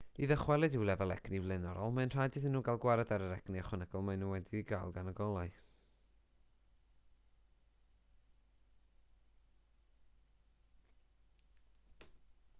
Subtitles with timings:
[0.25, 3.61] i ddychwelyd i'w lefel egni blaenorol mae'n rhaid iddyn nhw gael gwared ar yr egni
[3.63, 5.53] ychwanegol maen nhw wedi'i gael gan y golau